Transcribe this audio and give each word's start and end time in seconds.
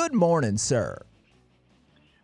Good 0.00 0.14
morning, 0.14 0.58
sir. 0.58 1.02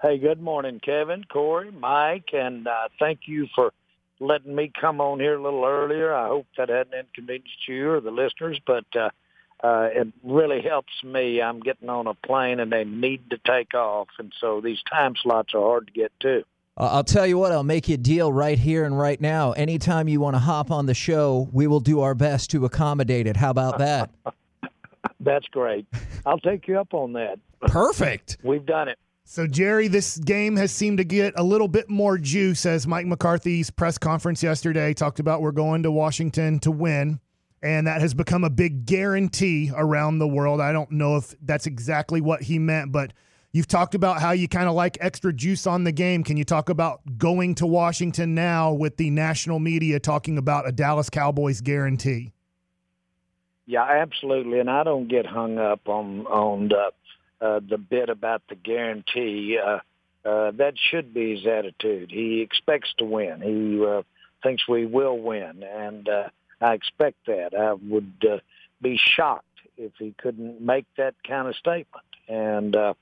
Hey, 0.01 0.17
good 0.17 0.41
morning, 0.41 0.79
Kevin, 0.79 1.25
Corey, 1.25 1.73
Mike, 1.73 2.29
and 2.33 2.69
uh, 2.69 2.87
thank 3.01 3.23
you 3.27 3.49
for 3.53 3.73
letting 4.21 4.55
me 4.55 4.71
come 4.81 5.01
on 5.01 5.19
here 5.19 5.35
a 5.35 5.43
little 5.43 5.65
earlier. 5.65 6.15
I 6.15 6.29
hope 6.29 6.47
that 6.57 6.69
hadn't 6.69 6.95
inconvenienced 6.95 7.67
you 7.67 7.91
or 7.91 8.01
the 8.01 8.13
listeners, 8.13 8.61
but 8.65 8.85
uh, 8.95 9.11
uh, 9.65 9.89
it 9.93 10.07
really 10.23 10.63
helps 10.63 10.93
me. 11.03 11.43
I'm 11.43 11.59
getting 11.59 11.89
on 11.89 12.07
a 12.07 12.15
plane 12.15 12.61
and 12.61 12.71
they 12.71 12.85
need 12.85 13.29
to 13.31 13.39
take 13.39 13.75
off, 13.75 14.07
and 14.21 14.33
so 14.41 14.61
these 14.61 14.81
time 14.89 15.17
slots 15.21 15.53
are 15.53 15.61
hard 15.61 15.89
to 15.89 15.93
get 15.93 16.13
to. 16.21 16.45
Uh, 16.77 16.91
I'll 16.93 17.03
tell 17.03 17.27
you 17.27 17.39
what, 17.39 17.51
I'll 17.51 17.65
make 17.65 17.89
you 17.89 17.97
a 17.97 17.99
deal 17.99 18.33
right 18.33 18.57
here 18.57 18.85
and 18.85 18.97
right 18.97 19.21
now. 19.21 19.51
Anytime 19.51 20.07
you 20.07 20.21
want 20.21 20.37
to 20.37 20.41
hop 20.41 20.71
on 20.71 20.87
the 20.87 20.95
show, 20.95 21.49
we 21.51 21.67
will 21.67 21.81
do 21.81 22.03
our 22.03 22.15
best 22.15 22.51
to 22.51 22.67
accommodate 22.67 23.27
it. 23.27 23.37
How 23.37 23.51
about 23.51 23.79
that? 23.79 24.11
That's 25.21 25.47
great. 25.49 25.87
I'll 26.27 26.39
take 26.39 26.69
you 26.69 26.79
up 26.79 26.95
on 26.95 27.13
that. 27.15 27.39
Perfect. 27.61 28.39
We've 28.43 28.65
done 28.65 28.89
it. 28.89 28.99
So, 29.27 29.47
Jerry, 29.47 29.89
this 29.89 30.19
game 30.19 30.55
has 30.57 30.71
seemed 30.71 30.99
to 30.99 31.05
get 31.05 31.33
a 31.37 31.43
little 31.43 31.67
bit 31.67 31.89
more 31.89 32.19
juice 32.19 32.67
as 32.67 32.87
Mike 32.87 33.07
McCarthy's 33.07 33.71
press 33.71 33.97
conference 33.97 34.43
yesterday 34.43 34.93
talked 34.93 35.19
about 35.19 35.41
we're 35.41 35.51
going 35.51 35.83
to 35.85 35.91
Washington 35.91 36.59
to 36.61 36.71
win. 36.71 37.21
And 37.63 37.87
that 37.87 38.03
has 38.03 38.13
become 38.13 38.45
a 38.45 38.51
big 38.51 38.85
guarantee 38.85 39.73
around 39.75 40.19
the 40.19 40.29
world. 40.29 40.61
I 40.61 40.73
don't 40.73 40.91
know 40.91 41.17
if 41.17 41.35
that's 41.41 41.67
exactly 41.67 42.21
what 42.21 42.43
he 42.43 42.59
meant, 42.59 42.93
but 42.93 43.15
you've 43.53 43.67
talked 43.67 43.95
about 43.95 44.21
how 44.21 44.33
you 44.33 44.47
kind 44.47 44.69
of 44.69 44.75
like 44.75 44.99
extra 45.01 45.33
juice 45.33 45.67
on 45.67 45.85
the 45.85 45.93
game. 45.93 46.23
Can 46.23 46.37
you 46.37 46.45
talk 46.45 46.69
about 46.69 47.01
going 47.17 47.55
to 47.55 47.67
Washington 47.67 48.35
now 48.35 48.75
with 48.75 48.99
the 48.99 49.09
national 49.09 49.61
media 49.61 49.99
talking 49.99 50.37
about 50.37 50.69
a 50.69 50.73
Dallas 50.73 51.09
Cowboys 51.09 51.63
guarantee? 51.63 52.34
Yeah, 53.67 53.85
absolutely. 53.85 54.59
And 54.61 54.71
I 54.71 54.85
don't 54.85 55.09
get 55.09 55.27
hung 55.27 55.59
up 55.59 55.89
on 55.89 56.27
on 56.27 56.69
the 56.69 56.93
uh, 57.41 57.61
the 57.69 57.79
bit 57.79 58.09
about 58.09 58.43
the 58.49 58.55
guarantee. 58.55 59.59
Uh, 59.59 59.79
uh, 60.27 60.51
that 60.53 60.75
should 60.79 61.13
be 61.13 61.37
his 61.37 61.47
attitude. 61.47 62.11
He 62.11 62.41
expects 62.41 62.95
to 62.99 63.05
win. 63.05 63.41
He 63.43 63.85
uh, 63.85 64.03
thinks 64.43 64.67
we 64.67 64.87
will 64.87 65.19
win, 65.19 65.63
and 65.63 66.09
uh, 66.09 66.29
I 66.61 66.75
expect 66.75 67.27
that. 67.27 67.55
I 67.55 67.75
would 67.75 68.13
uh, 68.31 68.39
be 68.81 68.99
shocked 68.99 69.45
if 69.77 69.93
he 69.99 70.15
couldn't 70.17 70.61
make 70.61 70.87
that 70.97 71.15
kind 71.27 71.49
of 71.49 71.57
statement. 71.57 72.05
And 72.29 72.75
uh, 72.75 72.95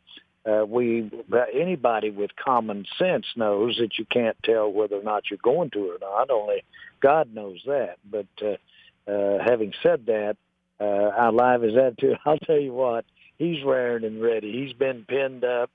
uh, 0.45 0.64
we, 0.67 1.11
anybody 1.55 2.11
with 2.11 2.34
common 2.34 2.86
sense 2.98 3.27
knows 3.36 3.77
that 3.79 3.98
you 3.98 4.05
can't 4.05 4.36
tell 4.42 4.73
whether 4.73 4.97
or 4.97 5.03
not 5.03 5.31
you're 5.31 5.39
going 5.42 5.70
to 5.70 5.92
or 5.92 5.98
not. 6.01 6.31
Only 6.31 6.64
God 7.01 7.33
knows 7.33 7.62
that. 7.67 7.98
But 8.08 8.27
uh, 8.42 9.11
uh, 9.11 9.39
having 9.45 9.73
said 9.83 10.06
that, 10.06 10.36
uh, 10.83 11.12
our 11.16 11.33
live 11.33 11.62
his 11.62 11.77
attitude. 11.77 12.19
I'll 12.27 12.38
tell 12.38 12.58
you 12.58 12.72
what 12.72 13.05
he's 13.38 13.62
raring 13.64 14.05
and 14.05 14.22
ready. 14.22 14.52
He's 14.52 14.72
been 14.72 15.05
pinned 15.06 15.44
up, 15.44 15.70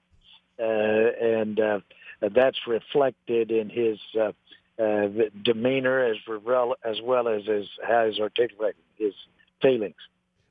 uh, 0.59 0.63
and 0.63 1.59
uh, 1.59 1.79
that's 2.21 2.59
reflected 2.67 3.51
in 3.51 3.69
his 3.69 3.99
uh, 4.19 4.31
uh, 4.81 5.07
demeanor 5.43 6.03
as 6.03 6.17
well 6.43 6.75
as 6.83 6.97
well 7.01 7.27
as 7.27 7.45
his 7.45 7.67
how 7.87 8.07
he's 8.07 8.19
articulating 8.19 8.81
his 8.97 9.13
feelings. 9.61 9.95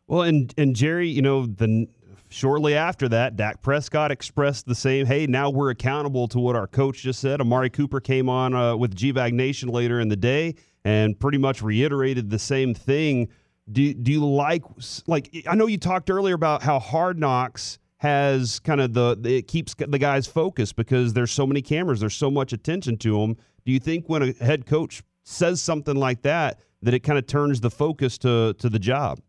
Well, 0.07 0.23
and 0.23 0.53
and 0.57 0.75
Jerry, 0.75 1.09
you 1.09 1.23
know, 1.23 1.47
the 1.47 1.89
shortly 2.29 2.75
after 2.75 3.09
that, 3.09 3.37
Dak 3.37 3.63
Prescott 3.63 4.11
expressed 4.11 4.67
the 4.67 4.75
same. 4.75 5.07
Hey, 5.07 5.27
now 5.27 5.51
we're 5.51 5.71
accountable 5.71 6.29
to 6.29 6.39
what 6.39 6.57
our 6.57 6.67
coach 6.67 7.03
just 7.03 7.21
said. 7.21 7.41
Amari 7.41 7.71
Cooper 7.71 8.01
came 8.01 8.29
on 8.29 8.55
uh, 8.55 8.77
with 8.77 8.95
GBag 8.95 9.33
Nation 9.33 9.69
later 9.69 10.01
in 10.01 10.09
the 10.09 10.17
day 10.17 10.55
and 10.85 11.19
pretty 11.19 11.39
much 11.39 11.63
reiterated 11.63 12.31
the 12.31 12.39
same 12.39 12.73
thing 12.75 13.29
do 13.71 13.95
do 13.95 14.13
you 14.13 14.25
like 14.25 14.63
like 15.07 15.45
I 15.49 15.55
know 15.55 15.67
you 15.67 15.79
talked 15.79 16.11
earlier 16.11 16.35
about 16.35 16.63
how 16.63 16.79
Hard 16.79 17.19
Knocks 17.19 17.79
has 17.99 18.61
kind 18.61 18.81
of 18.81 18.93
the 18.93 19.19
it 19.25 19.49
keeps 19.49 19.75
the 19.75 19.99
guys 19.99 20.27
focused 20.27 20.77
because 20.77 21.15
there's 21.15 21.33
so 21.33 21.47
many 21.47 21.63
cameras, 21.63 22.01
there's 22.01 22.15
so 22.15 22.31
much 22.31 22.53
attention 22.53 22.97
to 22.99 23.21
them. 23.21 23.37
Do 23.65 23.73
you 23.73 23.81
think 23.81 24.09
when 24.09 24.23
a 24.23 24.33
head 24.33 24.67
coach 24.67 25.03
says 25.25 25.61
something 25.61 25.97
like 25.97 26.23
that 26.23 26.61
that 26.83 26.95
it 26.95 27.01
kind 27.01 27.19
of 27.19 27.27
turns 27.27 27.61
the 27.61 27.71
focus 27.71 28.19
to 28.19 28.55
to 28.55 28.69
the 28.69 28.79
job? 28.79 29.21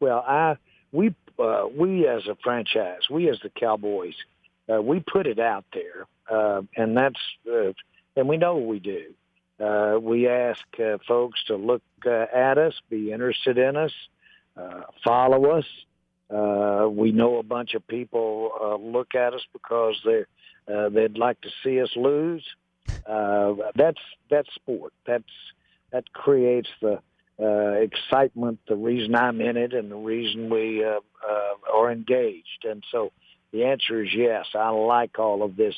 Well, 0.00 0.24
I 0.26 0.56
we 0.92 1.14
uh, 1.38 1.66
we 1.74 2.08
as 2.08 2.26
a 2.26 2.36
franchise, 2.42 3.02
we 3.10 3.28
as 3.30 3.38
the 3.42 3.50
Cowboys, 3.50 4.14
uh, 4.72 4.82
we 4.82 5.00
put 5.00 5.26
it 5.26 5.38
out 5.38 5.64
there, 5.72 6.06
uh, 6.30 6.62
and 6.76 6.96
that's 6.96 7.20
uh, 7.50 7.72
and 8.16 8.28
we 8.28 8.36
know 8.36 8.56
we 8.56 8.78
do. 8.78 9.14
Uh, 9.60 9.98
we 10.00 10.26
ask 10.26 10.64
uh, 10.82 10.96
folks 11.06 11.42
to 11.44 11.56
look 11.56 11.82
uh, 12.06 12.24
at 12.34 12.56
us, 12.56 12.74
be 12.88 13.12
interested 13.12 13.58
in 13.58 13.76
us, 13.76 13.92
uh, 14.56 14.82
follow 15.04 15.50
us. 15.50 15.66
Uh, 16.30 16.88
we 16.88 17.12
know 17.12 17.38
a 17.38 17.42
bunch 17.42 17.74
of 17.74 17.86
people 17.86 18.52
uh, 18.58 18.76
look 18.76 19.14
at 19.14 19.34
us 19.34 19.42
because 19.52 20.00
they 20.04 20.24
they'd 20.90 21.18
like 21.18 21.40
to 21.40 21.50
see 21.62 21.80
us 21.80 21.90
lose. 21.96 22.44
That's 23.06 24.00
that's 24.30 24.54
sport. 24.54 24.92
That's 25.06 25.24
that 25.90 26.10
creates 26.12 26.68
the 26.80 27.00
excitement, 27.82 28.60
the 28.68 28.76
reason 28.76 29.14
I'm 29.16 29.40
in 29.40 29.56
it, 29.56 29.74
and 29.74 29.90
the 29.90 29.96
reason 29.96 30.48
we 30.48 30.84
are 30.84 31.90
engaged. 31.90 32.64
And 32.64 32.84
so 32.92 33.10
the 33.52 33.64
answer 33.64 34.04
is 34.04 34.14
yes. 34.14 34.46
I 34.54 34.70
like 34.70 35.18
all 35.18 35.42
of 35.42 35.56
this 35.56 35.74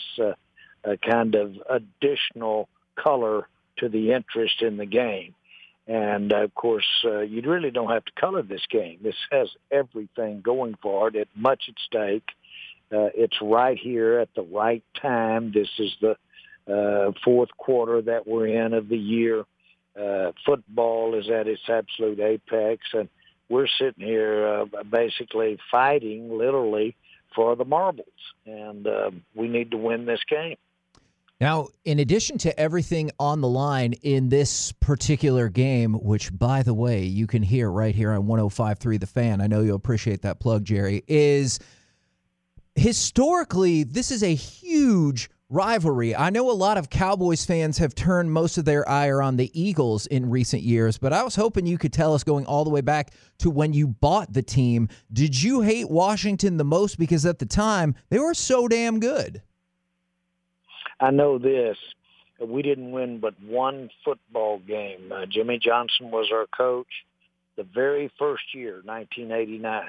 kind 0.84 1.34
of 1.34 1.56
additional 1.70 2.68
color 2.96 3.48
to 3.78 3.88
the 3.88 4.12
interest 4.12 4.62
in 4.62 4.76
the 4.76 4.86
game. 4.86 5.34
And 5.86 6.32
uh, 6.32 6.44
of 6.44 6.54
course, 6.54 6.86
uh, 7.04 7.20
you 7.20 7.42
really 7.42 7.70
don't 7.70 7.90
have 7.90 8.04
to 8.04 8.12
color 8.12 8.42
this 8.42 8.64
game. 8.70 8.98
This 9.02 9.16
has 9.30 9.48
everything 9.70 10.40
going 10.40 10.76
for 10.80 11.08
it. 11.08 11.16
It's 11.16 11.30
much 11.34 11.64
at 11.68 11.74
stake. 11.86 12.28
Uh, 12.92 13.08
it's 13.14 13.36
right 13.40 13.78
here 13.78 14.18
at 14.18 14.28
the 14.36 14.42
right 14.42 14.84
time. 15.00 15.50
This 15.52 15.68
is 15.78 15.90
the 16.00 16.16
uh, 16.72 17.12
fourth 17.24 17.48
quarter 17.56 18.02
that 18.02 18.26
we're 18.26 18.46
in 18.46 18.74
of 18.74 18.88
the 18.88 18.98
year. 18.98 19.44
Uh, 20.00 20.32
football 20.46 21.18
is 21.18 21.28
at 21.28 21.48
its 21.48 21.62
absolute 21.68 22.20
apex, 22.20 22.82
and 22.92 23.08
we're 23.48 23.66
sitting 23.78 24.06
here 24.06 24.46
uh, 24.46 24.82
basically 24.84 25.58
fighting, 25.70 26.38
literally, 26.38 26.96
for 27.34 27.56
the 27.56 27.64
marbles. 27.64 28.06
And 28.46 28.86
uh, 28.86 29.10
we 29.34 29.48
need 29.48 29.72
to 29.72 29.76
win 29.76 30.06
this 30.06 30.22
game. 30.28 30.56
Now, 31.42 31.70
in 31.84 31.98
addition 31.98 32.38
to 32.38 32.56
everything 32.56 33.10
on 33.18 33.40
the 33.40 33.48
line 33.48 33.94
in 33.94 34.28
this 34.28 34.70
particular 34.70 35.48
game, 35.48 35.94
which, 35.94 36.32
by 36.32 36.62
the 36.62 36.72
way, 36.72 37.02
you 37.02 37.26
can 37.26 37.42
hear 37.42 37.68
right 37.68 37.92
here 37.92 38.12
on 38.12 38.28
105.3 38.28 39.00
The 39.00 39.08
Fan, 39.08 39.40
I 39.40 39.48
know 39.48 39.60
you'll 39.60 39.74
appreciate 39.74 40.22
that 40.22 40.38
plug, 40.38 40.62
Jerry, 40.62 41.02
is 41.08 41.58
historically, 42.76 43.82
this 43.82 44.12
is 44.12 44.22
a 44.22 44.32
huge 44.32 45.30
rivalry. 45.48 46.14
I 46.14 46.30
know 46.30 46.48
a 46.48 46.52
lot 46.52 46.78
of 46.78 46.90
Cowboys 46.90 47.44
fans 47.44 47.78
have 47.78 47.96
turned 47.96 48.30
most 48.30 48.56
of 48.56 48.64
their 48.64 48.88
ire 48.88 49.20
on 49.20 49.36
the 49.36 49.50
Eagles 49.52 50.06
in 50.06 50.30
recent 50.30 50.62
years, 50.62 50.96
but 50.96 51.12
I 51.12 51.24
was 51.24 51.34
hoping 51.34 51.66
you 51.66 51.76
could 51.76 51.92
tell 51.92 52.14
us 52.14 52.22
going 52.22 52.46
all 52.46 52.62
the 52.62 52.70
way 52.70 52.82
back 52.82 53.14
to 53.38 53.50
when 53.50 53.72
you 53.72 53.88
bought 53.88 54.32
the 54.32 54.44
team. 54.44 54.88
Did 55.12 55.42
you 55.42 55.62
hate 55.62 55.90
Washington 55.90 56.56
the 56.56 56.62
most 56.62 57.00
because 57.00 57.26
at 57.26 57.40
the 57.40 57.46
time 57.46 57.96
they 58.10 58.20
were 58.20 58.32
so 58.32 58.68
damn 58.68 59.00
good? 59.00 59.42
I 61.00 61.10
know 61.10 61.38
this. 61.38 61.76
We 62.40 62.62
didn't 62.62 62.92
win 62.92 63.18
but 63.20 63.34
one 63.40 63.90
football 64.04 64.58
game. 64.58 65.12
Uh, 65.12 65.26
Jimmy 65.26 65.58
Johnson 65.58 66.10
was 66.10 66.30
our 66.32 66.46
coach 66.46 66.88
the 67.56 67.64
very 67.64 68.10
first 68.18 68.54
year, 68.54 68.82
1989. 68.84 69.88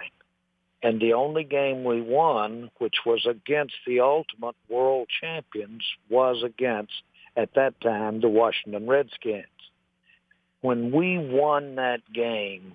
And 0.83 0.99
the 0.99 1.13
only 1.13 1.45
game 1.45 1.85
we 1.85 2.01
won, 2.01 2.69
which 2.77 2.97
was 3.05 3.25
against 3.25 3.75
the 3.87 4.01
ultimate 4.01 4.55
world 4.67 5.07
champions, 5.21 5.83
was 6.09 6.43
against, 6.43 6.91
at 7.37 7.53
that 7.55 7.79
time, 7.79 8.19
the 8.19 8.27
Washington 8.27 8.87
Redskins. 8.87 9.45
When 10.61 10.91
we 10.91 11.17
won 11.17 11.75
that 11.75 12.01
game, 12.13 12.73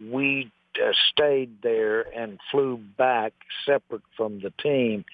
we 0.00 0.50
uh, 0.76 0.92
stayed 1.12 1.62
there 1.62 2.02
and 2.02 2.40
flew 2.50 2.76
back 2.76 3.32
separate 3.64 4.02
from 4.16 4.40
the 4.40 4.52
team 4.60 5.04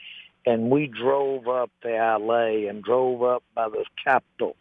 and 0.47 0.71
we 0.71 0.87
drove 0.87 1.49
up 1.49 1.71
the 1.83 1.97
alley 1.97 2.67
and 2.67 2.83
drove 2.83 3.23
up 3.23 3.43
by 3.55 3.69
the 3.69 3.85
Capitol 4.03 4.57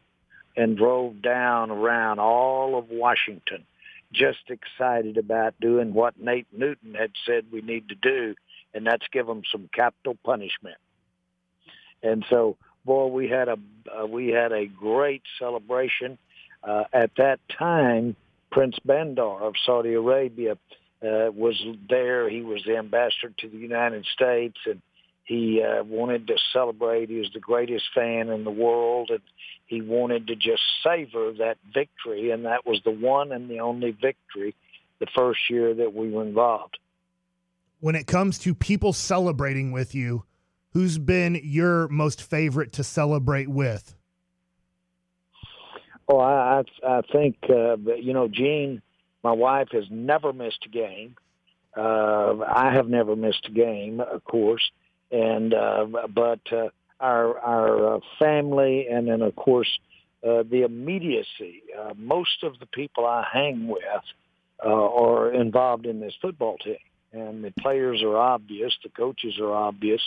and 0.56 0.78
drove 0.78 1.22
down 1.22 1.72
around 1.72 2.20
all 2.20 2.78
of 2.78 2.90
Washington, 2.90 3.66
just 4.12 4.50
excited 4.50 5.18
about 5.18 5.54
doing 5.62 5.94
what 5.94 6.20
Nate 6.20 6.48
Newton 6.52 6.96
had 6.96 7.12
said 7.26 7.46
we 7.52 7.62
need 7.62 7.90
to 7.90 7.96
do, 7.96 8.36
and 8.74 8.86
that's 8.86 9.06
give 9.12 9.28
them 9.28 9.44
some 9.52 9.70
capital 9.74 10.18
punishment. 10.26 10.78
And 12.04 12.26
so, 12.30 12.58
boy, 12.86 13.08
we 13.08 13.30
had 13.30 13.48
a 13.48 13.58
uh, 13.90 14.06
we 14.06 14.30
had 14.30 14.52
a 14.52 14.66
great 14.66 15.24
celebration. 15.38 16.18
Uh, 16.64 16.84
at 16.92 17.12
that 17.18 17.40
time, 17.58 18.16
Prince 18.52 18.78
Bandar 18.84 19.42
of 19.42 19.54
Saudi 19.66 19.94
Arabia 19.94 20.54
uh, 21.02 21.32
was 21.32 21.62
there. 21.90 22.30
He 22.30 22.42
was 22.42 22.64
the 22.66 22.78
ambassador 22.78 23.34
to 23.38 23.48
the 23.48 23.58
United 23.58 24.06
States, 24.06 24.58
and 24.66 24.82
he 25.30 25.62
uh, 25.62 25.84
wanted 25.84 26.26
to 26.26 26.38
celebrate. 26.52 27.10
He 27.10 27.18
was 27.18 27.30
the 27.32 27.40
greatest 27.40 27.86
fan 27.94 28.30
in 28.30 28.44
the 28.44 28.50
world, 28.66 29.12
and 29.12 29.22
he 29.68 29.80
wanted 29.80 30.26
to 30.28 30.36
just 30.36 30.64
savor 30.84 31.34
that 31.38 31.58
victory. 31.72 32.32
And 32.32 32.46
that 32.46 32.66
was 32.66 32.82
the 32.84 32.90
one 32.90 33.32
and 33.32 33.48
the 33.48 33.60
only 33.60 33.92
victory 33.92 34.56
the 35.00 35.06
first 35.16 35.42
year 35.48 35.76
that 35.76 35.94
we 35.94 36.10
were 36.10 36.24
involved. 36.24 36.80
when 37.80 37.96
it 37.96 38.08
comes 38.08 38.40
to 38.40 38.54
people 38.56 38.92
celebrating 38.92 39.72
with 39.72 39.96
you, 39.96 40.24
who's 40.74 40.98
been 40.98 41.40
your 41.44 41.88
most 41.90 42.22
favorite 42.22 42.74
to 42.74 42.84
celebrate 42.84 43.48
with? 43.48 43.96
Oh, 46.08 46.20
I 46.20 46.64
I, 46.86 47.02
think 47.12 47.38
uh, 47.50 47.78
you 47.96 48.14
know 48.14 48.28
Gene, 48.28 48.82
my 49.24 49.32
wife, 49.32 49.70
has 49.72 49.86
never 49.92 50.34
missed 50.34 50.66
a 50.66 50.70
game. 50.70 51.16
Uh, 51.78 52.40
I 52.48 52.72
have 52.74 52.90
never 52.90 53.16
missed 53.16 53.46
a 53.48 53.52
game, 53.52 54.00
of 54.02 54.24
course, 54.24 54.72
and 55.12 55.54
uh, 55.54 55.86
but 56.14 56.40
uh, 56.52 56.70
our 57.00 57.38
our 57.40 57.96
uh, 57.96 58.00
family, 58.20 58.88
and 58.88 59.08
then 59.08 59.22
of 59.22 59.36
course 59.36 59.70
uh, 60.24 60.44
the 60.50 60.64
immediacy. 60.64 61.64
Uh, 61.78 61.94
most 61.96 62.44
of 62.44 62.60
the 62.60 62.66
people 62.68 63.06
I 63.06 63.26
hang 63.32 63.68
with 63.68 63.82
uh, 64.64 64.70
are 64.70 65.32
involved 65.32 65.86
in 65.86 66.00
this 66.00 66.14
football 66.22 66.58
team, 66.58 66.78
and 67.14 67.44
the 67.44 67.54
players 67.60 68.02
are 68.04 68.18
obvious, 68.18 68.74
the 68.84 68.90
coaches 68.90 69.36
are 69.40 69.54
obvious, 69.54 70.02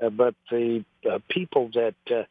uh, 0.00 0.10
but 0.10 0.34
the 0.50 0.84
uh, 1.10 1.18
people 1.28 1.70
that 1.74 1.94
uh, 2.10 2.22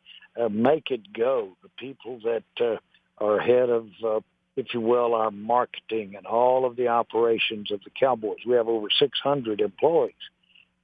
uh, 0.41 0.49
make 0.49 0.91
it 0.91 1.13
go, 1.13 1.49
the 1.63 1.69
people 1.77 2.19
that 2.23 2.43
uh, 2.61 2.77
are 3.23 3.39
head 3.39 3.69
of, 3.69 3.87
uh, 4.05 4.19
if 4.55 4.73
you 4.73 4.81
will, 4.81 5.13
our 5.13 5.31
marketing 5.31 6.15
and 6.15 6.25
all 6.25 6.65
of 6.65 6.75
the 6.75 6.87
operations 6.87 7.71
of 7.71 7.83
the 7.83 7.89
Cowboys. 7.89 8.37
We 8.45 8.55
have 8.55 8.67
over 8.67 8.87
600 8.99 9.61
employees, 9.61 10.13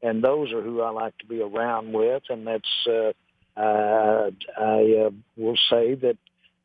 and 0.04 0.24
those 0.24 0.52
are 0.52 0.62
who 0.62 0.82
I 0.82 0.92
like 0.92 1.18
to 1.20 1.26
be 1.26 1.42
around 1.42 1.94
with, 1.94 2.24
and 2.30 2.46
that's. 2.46 2.88
Uh, 2.88 3.14
uh, 3.56 4.32
I 4.60 5.06
uh, 5.06 5.10
will 5.38 5.58
say 5.70 5.94
that 5.94 6.18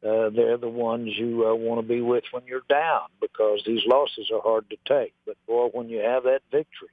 uh, 0.02 0.30
they're 0.30 0.56
the 0.56 0.68
ones 0.68 1.10
you 1.16 1.46
uh, 1.46 1.54
want 1.54 1.80
to 1.80 1.86
be 1.86 2.00
with 2.00 2.24
when 2.30 2.44
you're 2.46 2.62
down 2.68 3.02
because 3.20 3.60
these 3.66 3.82
losses 3.86 4.30
are 4.32 4.40
hard 4.40 4.64
to 4.70 4.76
take. 4.86 5.12
But 5.26 5.36
boy, 5.46 5.66
when 5.72 5.88
you 5.88 5.98
have 5.98 6.22
that 6.22 6.40
victory, 6.50 6.88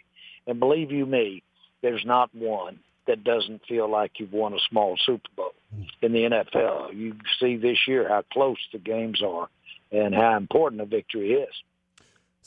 and 0.48 0.60
believe 0.60 0.92
you 0.92 1.06
me, 1.06 1.44
there's 1.82 2.04
not 2.06 2.34
one 2.34 2.80
that 3.08 3.24
doesn't 3.24 3.62
feel 3.68 3.90
like 3.90 4.14
you've 4.20 4.34
won 4.34 4.54
a 4.54 4.60
small 4.70 4.98
Super 5.06 5.30
Bowl 5.36 5.54
in 6.02 6.12
the 6.12 6.20
NFL. 6.20 6.96
You 6.96 7.16
see 7.40 7.58
this 7.58 7.78
year 7.88 8.08
how 8.10 8.24
close 8.34 8.58
the 8.74 8.80
games 8.80 9.22
are 9.24 9.48
and 9.92 10.14
how 10.14 10.36
important 10.36 10.82
a 10.82 10.86
victory 10.86 11.34
is. 11.34 11.54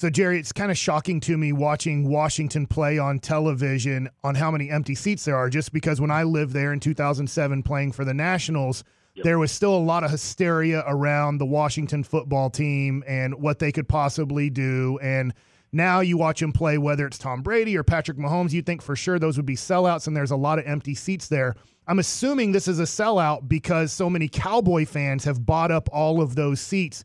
So, 0.00 0.08
Jerry, 0.08 0.38
it's 0.38 0.52
kind 0.52 0.70
of 0.70 0.78
shocking 0.78 1.18
to 1.22 1.36
me 1.36 1.52
watching 1.52 2.08
Washington 2.08 2.68
play 2.68 3.00
on 3.00 3.18
television 3.18 4.08
on 4.22 4.36
how 4.36 4.48
many 4.48 4.70
empty 4.70 4.94
seats 4.94 5.24
there 5.24 5.34
are, 5.34 5.50
just 5.50 5.72
because 5.72 6.00
when 6.00 6.12
I 6.12 6.22
lived 6.22 6.52
there 6.52 6.72
in 6.72 6.78
2007 6.78 7.64
playing 7.64 7.90
for 7.90 8.04
the 8.04 8.14
Nationals, 8.14 8.84
yep. 9.16 9.24
there 9.24 9.40
was 9.40 9.50
still 9.50 9.74
a 9.74 9.76
lot 9.76 10.04
of 10.04 10.12
hysteria 10.12 10.84
around 10.86 11.38
the 11.38 11.46
Washington 11.46 12.04
football 12.04 12.48
team 12.48 13.02
and 13.08 13.34
what 13.42 13.58
they 13.58 13.72
could 13.72 13.88
possibly 13.88 14.50
do. 14.50 15.00
And 15.02 15.34
now 15.72 15.98
you 15.98 16.16
watch 16.16 16.38
them 16.38 16.52
play, 16.52 16.78
whether 16.78 17.04
it's 17.04 17.18
Tom 17.18 17.42
Brady 17.42 17.76
or 17.76 17.82
Patrick 17.82 18.18
Mahomes, 18.18 18.52
you 18.52 18.62
think 18.62 18.82
for 18.82 18.94
sure 18.94 19.18
those 19.18 19.36
would 19.36 19.46
be 19.46 19.56
sellouts, 19.56 20.06
and 20.06 20.16
there's 20.16 20.30
a 20.30 20.36
lot 20.36 20.60
of 20.60 20.66
empty 20.68 20.94
seats 20.94 21.26
there. 21.26 21.56
I'm 21.88 21.98
assuming 21.98 22.52
this 22.52 22.68
is 22.68 22.78
a 22.78 22.84
sellout 22.84 23.48
because 23.48 23.90
so 23.90 24.08
many 24.08 24.28
Cowboy 24.28 24.86
fans 24.86 25.24
have 25.24 25.44
bought 25.44 25.72
up 25.72 25.88
all 25.90 26.22
of 26.22 26.36
those 26.36 26.60
seats. 26.60 27.02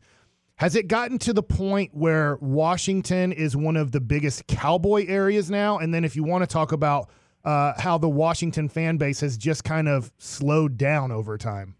Has 0.56 0.76
it 0.76 0.86
gotten 0.86 1.18
to 1.18 1.32
the 1.32 1.42
point 1.42 1.90
where 1.94 2.36
Washington 2.40 3.32
is 3.32 3.56
one 3.56 3.76
of 3.76 3.90
the 3.90 4.00
biggest 4.00 4.46
cowboy 4.46 5.06
areas 5.08 5.50
now? 5.50 5.78
And 5.78 5.92
then 5.92 6.04
if 6.04 6.14
you 6.14 6.22
want 6.22 6.42
to 6.42 6.46
talk 6.46 6.70
about 6.70 7.10
uh, 7.44 7.72
how 7.76 7.98
the 7.98 8.08
Washington 8.08 8.68
fan 8.68 8.96
base 8.96 9.20
has 9.20 9.36
just 9.36 9.64
kind 9.64 9.88
of 9.88 10.12
slowed 10.18 10.78
down 10.78 11.12
over 11.12 11.36
time. 11.36 11.74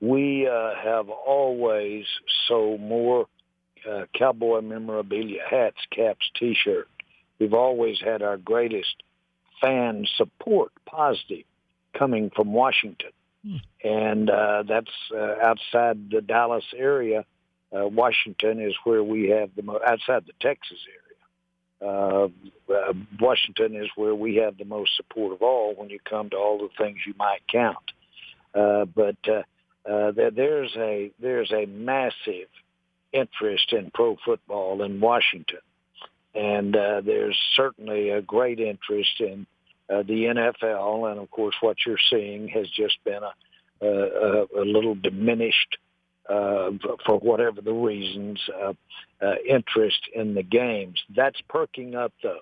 We 0.00 0.48
uh, 0.48 0.74
have 0.74 1.08
always 1.08 2.04
sold 2.48 2.80
more 2.80 3.26
uh, 3.88 4.02
cowboy 4.18 4.60
memorabilia, 4.60 5.42
hats, 5.48 5.78
caps, 5.90 6.28
T-shirts. 6.38 6.90
We've 7.38 7.54
always 7.54 8.00
had 8.04 8.20
our 8.22 8.36
greatest 8.36 9.02
fan 9.60 10.06
support, 10.16 10.72
positive, 10.86 11.44
coming 11.96 12.30
from 12.34 12.52
Washington. 12.52 13.10
And 13.82 14.30
uh, 14.30 14.62
that's 14.68 14.90
uh, 15.14 15.34
outside 15.42 16.10
the 16.10 16.20
Dallas 16.20 16.64
area. 16.76 17.24
Uh, 17.74 17.88
Washington 17.88 18.60
is 18.60 18.74
where 18.84 19.02
we 19.02 19.30
have 19.30 19.50
the 19.56 19.62
most, 19.62 19.82
outside 19.84 20.24
the 20.26 20.32
Texas 20.40 20.78
area. 20.88 21.02
Uh, 21.82 22.28
uh, 22.72 22.92
Washington 23.20 23.74
is 23.74 23.88
where 23.96 24.14
we 24.14 24.36
have 24.36 24.56
the 24.56 24.64
most 24.64 24.96
support 24.96 25.32
of 25.32 25.42
all 25.42 25.74
when 25.74 25.90
you 25.90 25.98
come 26.08 26.30
to 26.30 26.36
all 26.36 26.58
the 26.58 26.68
things 26.78 26.98
you 27.06 27.14
might 27.18 27.40
count. 27.50 27.76
Uh, 28.54 28.84
but 28.84 29.16
uh, 29.26 29.42
uh, 29.90 30.12
there, 30.12 30.30
there's 30.30 30.72
a 30.76 31.10
there's 31.20 31.50
a 31.50 31.66
massive 31.66 32.48
interest 33.12 33.72
in 33.72 33.90
pro 33.92 34.16
football 34.24 34.82
in 34.82 35.00
Washington, 35.00 35.58
and 36.34 36.76
uh, 36.76 37.00
there's 37.00 37.38
certainly 37.54 38.10
a 38.10 38.22
great 38.22 38.60
interest 38.60 39.20
in 39.20 39.46
uh, 39.92 40.02
the 40.02 40.24
NFL, 40.24 41.10
and 41.10 41.20
of 41.20 41.30
course, 41.30 41.54
what 41.60 41.76
you're 41.86 41.96
seeing 42.10 42.48
has 42.48 42.68
just 42.70 42.96
been 43.04 43.22
a, 43.22 43.86
a, 43.86 44.46
a 44.60 44.64
little 44.64 44.94
diminished, 44.94 45.78
uh, 46.28 46.70
for 47.04 47.18
whatever 47.18 47.60
the 47.60 47.72
reasons, 47.72 48.40
uh, 48.62 48.72
uh, 49.20 49.34
interest 49.48 50.00
in 50.14 50.34
the 50.34 50.42
games. 50.42 51.00
That's 51.14 51.40
perking 51.48 51.94
up 51.94 52.12
though, 52.22 52.38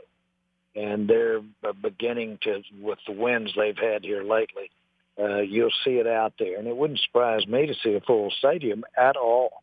and 0.77 1.09
they're 1.09 1.41
beginning 1.83 2.39
to, 2.43 2.63
with 2.81 2.99
the 3.07 3.15
wins 3.15 3.53
they've 3.57 3.77
had 3.77 4.05
here 4.05 4.23
lately. 4.23 4.71
Uh, 5.19 5.41
you'll 5.41 5.73
see 5.85 5.93
it 5.93 6.07
out 6.07 6.35
there, 6.39 6.59
and 6.59 6.69
it 6.69 6.77
wouldn't 6.77 7.01
surprise 7.01 7.47
me 7.47 7.67
to 7.67 7.75
see 7.83 7.95
a 7.95 8.01
full 8.01 8.31
stadium 8.39 8.85
at 8.97 9.17
all. 9.17 9.60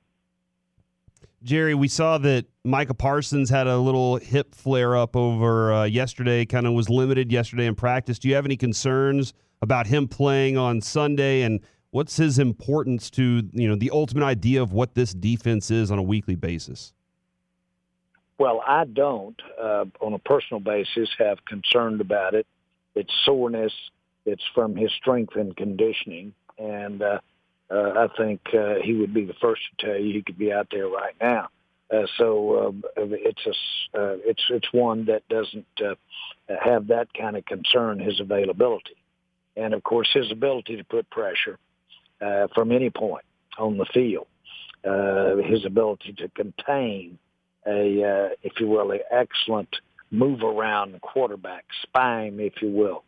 Jerry, 1.47 1.73
we 1.73 1.88
saw 1.88 2.17
that 2.17 2.45
Micah 2.65 2.94
Parsons 2.94 3.49
had 3.49 3.67
a 3.67 3.77
little 3.77 4.17
hip 4.17 4.53
flare 4.53 4.97
up 4.97 5.15
over 5.15 5.71
uh, 5.71 5.83
yesterday, 5.85 6.45
kind 6.45 6.67
of 6.67 6.73
was 6.73 6.89
limited 6.89 7.31
yesterday 7.31 7.67
in 7.67 7.73
practice. 7.73 8.19
Do 8.19 8.27
you 8.27 8.35
have 8.35 8.44
any 8.44 8.57
concerns 8.57 9.33
about 9.61 9.88
him 9.88 10.09
playing 10.09 10.57
on 10.57 10.81
Sunday 10.81 11.44
and 11.44 11.61
what's 11.91 12.17
his 12.17 12.38
importance 12.38 13.09
to, 13.11 13.49
you 13.53 13.69
know, 13.69 13.75
the 13.75 13.89
ultimate 13.91 14.25
idea 14.25 14.61
of 14.61 14.73
what 14.73 14.94
this 14.94 15.13
defense 15.13 15.71
is 15.71 15.89
on 15.89 15.97
a 15.97 16.03
weekly 16.03 16.35
basis? 16.35 16.91
Well, 18.38 18.61
I 18.67 18.83
don't, 18.83 19.41
uh, 19.57 19.85
on 20.01 20.11
a 20.11 20.19
personal 20.19 20.59
basis, 20.59 21.09
have 21.17 21.45
concerned 21.45 22.01
about 22.01 22.33
it. 22.33 22.45
It's 22.94 23.13
soreness. 23.23 23.71
It's 24.25 24.44
from 24.53 24.75
his 24.75 24.91
strength 24.91 25.38
and 25.38 25.55
conditioning. 25.55 26.33
And, 26.57 27.01
uh, 27.01 27.19
uh, 27.69 27.92
I 27.96 28.08
think 28.18 28.42
uh, 28.54 28.75
he 28.84 28.94
would 28.94 29.14
be 29.14 29.25
the 29.25 29.34
first 29.42 29.62
to 29.80 29.86
tell 29.86 29.98
you 29.98 30.14
he 30.14 30.22
could 30.22 30.38
be 30.38 30.52
out 30.52 30.68
there 30.72 30.88
right 30.88 31.16
now. 31.19 31.50
Uh, 31.94 32.06
so 32.18 32.68
um, 32.68 32.84
it's 32.98 33.46
a 33.46 33.98
uh, 33.98 34.18
it's 34.25 34.44
it's 34.50 34.68
one 34.74 35.06
that 35.06 35.28
doesn't 35.30 35.66
uh, 35.80 35.96
have 36.62 36.88
that 36.88 37.08
kind 37.14 37.38
of 37.38 37.46
concern. 37.46 38.00
His 38.00 38.19
availability, 38.19 38.97
and 39.56 39.74
of 39.74 39.83
course 39.83 40.09
his 40.14 40.30
ability 40.31 40.78
to 40.78 40.83
put 40.83 41.09
pressure 41.09 41.57
uh, 42.21 42.47
from 42.54 42.74
any 42.74 42.90
point 42.90 43.24
on 43.57 43.78
the 43.78 43.86
field, 43.94 44.28
uh, 44.83 45.38
his 45.38 45.66
ability 45.66 46.14
to 46.18 46.28
contain 46.30 47.18
a 47.66 48.04
uh, 48.04 48.30
if 48.44 48.59
you 48.59 48.68
will, 48.68 48.92
an 48.92 49.00
excellent 49.09 49.74
move 50.12 50.42
around 50.44 51.00
quarterback 51.02 51.66
spine, 51.83 52.38
if 52.40 52.62
you 52.62 52.69
will 52.69 53.04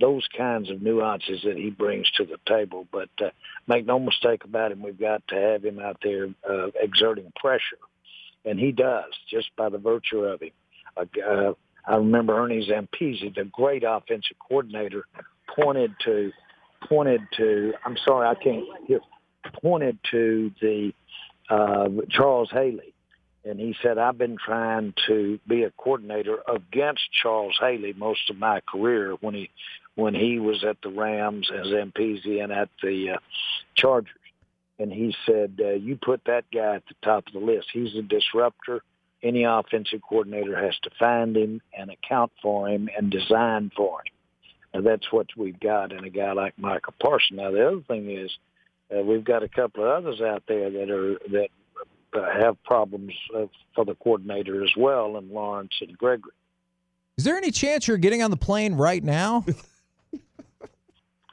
those 0.00 0.26
kinds 0.36 0.70
of 0.70 0.82
nuances 0.82 1.40
that 1.44 1.56
he 1.56 1.70
brings 1.70 2.10
to 2.12 2.24
the 2.24 2.38
table. 2.46 2.86
But 2.90 3.10
uh, 3.20 3.30
make 3.66 3.86
no 3.86 3.98
mistake 3.98 4.44
about 4.44 4.72
it, 4.72 4.78
we've 4.78 4.98
got 4.98 5.26
to 5.28 5.36
have 5.36 5.64
him 5.64 5.78
out 5.78 5.98
there 6.02 6.28
uh, 6.48 6.68
exerting 6.80 7.32
pressure, 7.36 7.78
and 8.44 8.58
he 8.58 8.72
does 8.72 9.12
just 9.30 9.54
by 9.56 9.68
the 9.68 9.78
virtue 9.78 10.24
of 10.24 10.40
him. 10.40 10.50
Uh, 10.96 11.52
I 11.86 11.96
remember 11.96 12.38
Ernie 12.38 12.66
Zampese, 12.68 13.34
the 13.34 13.44
great 13.44 13.84
offensive 13.86 14.36
coordinator, 14.48 15.06
pointed 15.54 15.92
to 16.04 16.32
pointed 16.88 17.20
to. 17.36 17.74
I'm 17.84 17.96
sorry, 18.04 18.28
I 18.28 18.34
can't 18.34 18.64
hear. 18.86 19.00
Pointed 19.62 19.98
to 20.10 20.50
the 20.62 20.92
uh, 21.50 21.88
Charles 22.08 22.50
Haley 22.50 22.93
and 23.44 23.60
he 23.60 23.74
said, 23.82 23.98
I've 23.98 24.18
been 24.18 24.36
trying 24.42 24.94
to 25.06 25.38
be 25.46 25.64
a 25.64 25.70
coordinator 25.70 26.38
against 26.48 27.02
Charles 27.12 27.56
Haley 27.60 27.92
most 27.92 28.30
of 28.30 28.38
my 28.38 28.60
career 28.60 29.16
when 29.20 29.34
he 29.34 29.50
when 29.96 30.14
he 30.14 30.40
was 30.40 30.64
at 30.64 30.78
the 30.82 30.88
Rams 30.88 31.48
as 31.54 31.66
MPZ 31.66 32.42
and 32.42 32.52
at 32.52 32.68
the 32.82 33.10
uh, 33.10 33.18
Chargers. 33.76 34.12
And 34.80 34.92
he 34.92 35.14
said, 35.24 35.60
uh, 35.60 35.74
you 35.74 35.96
put 35.96 36.22
that 36.26 36.46
guy 36.52 36.76
at 36.76 36.82
the 36.88 36.94
top 37.04 37.28
of 37.28 37.32
the 37.32 37.38
list. 37.38 37.68
He's 37.72 37.94
a 37.94 38.02
disruptor. 38.02 38.82
Any 39.22 39.44
offensive 39.44 40.00
coordinator 40.08 40.60
has 40.60 40.76
to 40.82 40.90
find 40.98 41.36
him 41.36 41.60
and 41.78 41.90
account 41.90 42.32
for 42.42 42.68
him 42.68 42.88
and 42.96 43.08
design 43.08 43.70
for 43.76 44.00
him. 44.00 44.12
And 44.72 44.84
that's 44.84 45.12
what 45.12 45.28
we've 45.36 45.60
got 45.60 45.92
in 45.92 46.02
a 46.02 46.10
guy 46.10 46.32
like 46.32 46.58
Michael 46.58 46.94
Parsons. 47.00 47.38
Now, 47.38 47.52
the 47.52 47.64
other 47.64 47.82
thing 47.86 48.10
is 48.10 48.32
uh, 48.92 49.00
we've 49.02 49.24
got 49.24 49.44
a 49.44 49.48
couple 49.48 49.84
of 49.84 49.90
others 49.90 50.20
out 50.20 50.42
there 50.48 50.70
that 50.70 50.90
are 50.90 51.18
that 51.30 51.48
have 52.14 52.62
problems 52.64 53.12
uh, 53.36 53.46
for 53.74 53.84
the 53.84 53.94
coordinator 53.96 54.62
as 54.62 54.70
well, 54.76 55.16
and 55.16 55.30
Lawrence 55.30 55.72
and 55.80 55.96
Gregory. 55.96 56.32
Is 57.16 57.24
there 57.24 57.36
any 57.36 57.50
chance 57.50 57.86
you're 57.86 57.96
getting 57.96 58.22
on 58.22 58.30
the 58.30 58.36
plane 58.36 58.74
right 58.74 59.02
now? 59.02 59.44